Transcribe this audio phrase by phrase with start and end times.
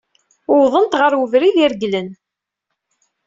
[0.53, 2.09] Wwḍent ɣer ubrid ireglen.